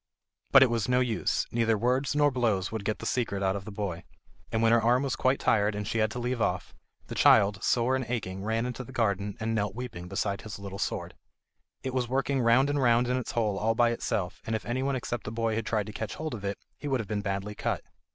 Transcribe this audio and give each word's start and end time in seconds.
But 0.51 0.63
it 0.63 0.71
was 0.71 0.89
no 0.89 0.99
use, 0.99 1.45
neither 1.51 1.77
words 1.77 2.15
nor 2.15 2.31
blows 2.31 2.71
would 2.71 2.83
get 2.85 2.97
the 2.97 3.05
secret 3.05 3.43
out 3.43 3.55
of 3.55 3.65
the 3.65 3.71
boy; 3.71 4.03
and 4.51 4.63
when 4.63 4.71
her 4.71 4.81
arm 4.81 5.03
was 5.03 5.15
quite 5.15 5.39
tired 5.39 5.75
and 5.75 5.87
she 5.87 5.99
had 5.99 6.09
to 6.09 6.17
leave 6.17 6.41
off, 6.41 6.73
the 7.05 7.13
child, 7.13 7.63
sore 7.63 7.95
and 7.95 8.05
aching, 8.09 8.43
ran 8.43 8.65
into 8.65 8.83
the 8.83 8.91
garden 8.93 9.37
and 9.39 9.53
knelt 9.53 9.75
weeping 9.75 10.07
beside 10.07 10.41
his 10.41 10.57
little 10.57 10.79
sword. 10.79 11.13
It 11.83 11.93
was 11.93 12.09
working 12.09 12.41
round 12.41 12.67
and 12.67 12.81
round 12.81 13.07
in 13.09 13.15
its 13.17 13.33
hole 13.33 13.59
all 13.59 13.75
by 13.75 13.91
itself, 13.91 14.41
and 14.47 14.55
if 14.55 14.65
anyone 14.65 14.95
except 14.95 15.23
the 15.23 15.31
boy 15.31 15.53
had 15.53 15.67
tried 15.67 15.85
to 15.85 15.93
catch 15.93 16.15
hold 16.15 16.33
of 16.33 16.43
it, 16.43 16.57
he 16.79 16.87
would 16.87 16.99
have 16.99 17.07
been 17.07 17.21
badly 17.21 17.53
cut. 17.53 17.83